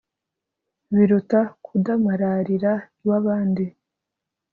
biruta 0.93 1.39
kudamararira 1.65 2.73
iw'abandi 3.03 3.65